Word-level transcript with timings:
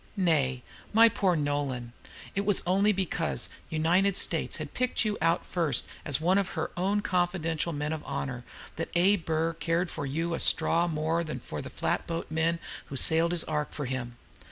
Nay, 0.17 0.63
my 0.93 1.09
poor 1.09 1.35
Nolan, 1.35 1.93
it 2.33 2.41
was 2.43 2.63
only 2.65 2.91
because 2.91 3.49
"United 3.69 4.17
States" 4.17 4.55
had 4.55 4.73
picked 4.73 5.05
you 5.05 5.15
out 5.21 5.45
first 5.45 5.85
as 6.05 6.19
one 6.19 6.39
of 6.39 6.53
her 6.57 6.71
own 6.75 7.01
confidential 7.01 7.71
men 7.71 7.93
of 7.93 8.03
honor 8.03 8.43
that 8.77 8.89
"A. 8.95 9.17
Burr" 9.17 9.53
cared 9.53 9.91
for 9.91 10.07
you 10.07 10.33
a 10.33 10.39
straw 10.39 10.87
more 10.87 11.23
than 11.23 11.39
for 11.39 11.61
the 11.61 11.69
flat 11.69 12.07
boat 12.07 12.31
men 12.31 12.57
who 12.87 12.95
sailed 12.95 13.31
his 13.31 13.43
ark 13.43 13.73
for 13.73 13.85
him. 13.85 14.17